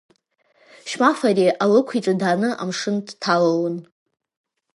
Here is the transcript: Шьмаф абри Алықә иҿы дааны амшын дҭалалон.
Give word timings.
Шьмаф 0.89 1.19
абри 1.29 1.45
Алықә 1.63 1.93
иҿы 1.97 2.13
дааны 2.19 2.49
амшын 2.61 2.97
дҭалалон. 3.07 3.75